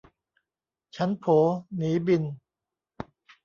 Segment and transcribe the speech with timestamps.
[0.95, 1.25] ฉันโผ
[1.77, 2.23] หนี บิน